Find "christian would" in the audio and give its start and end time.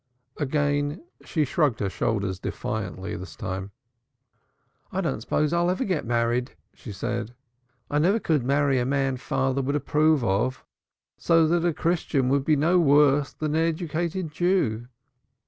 11.71-12.45